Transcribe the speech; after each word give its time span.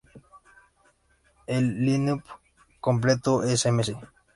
El 1.45 1.79
lineup 1.85 2.23
completo 2.79 3.43
es: 3.43 3.67
Ms. 3.71 3.93